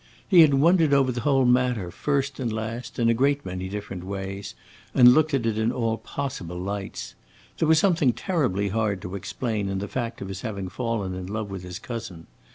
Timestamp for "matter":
1.45-1.91